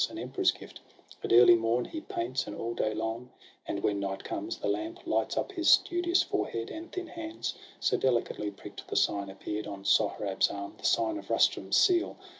An 0.09 0.17
emperor's 0.17 0.49
gift— 0.49 0.79
at 1.23 1.31
early 1.31 1.53
morn 1.55 1.85
he 1.85 2.01
paints, 2.01 2.47
And 2.47 2.55
all 2.55 2.73
day 2.73 2.91
long, 2.95 3.29
and, 3.67 3.83
when 3.83 3.99
night 3.99 4.23
comes, 4.23 4.57
the 4.57 4.67
lamp 4.67 5.05
Lights 5.05 5.37
up 5.37 5.51
his 5.51 5.69
studious 5.69 6.23
forehead 6.23 6.71
and 6.71 6.91
thin 6.91 7.05
hands— 7.05 7.53
So 7.79 7.97
delicately 7.97 8.49
prick'd 8.49 8.81
the 8.87 8.95
sign 8.95 9.29
appear'd 9.29 9.67
On 9.67 9.83
Sohrab's 9.85 10.49
arm, 10.49 10.73
the 10.79 10.85
sign 10.85 11.19
of 11.19 11.29
Rustum's 11.29 11.77
seal. 11.77 12.17